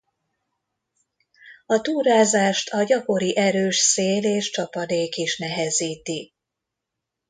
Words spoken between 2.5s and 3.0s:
a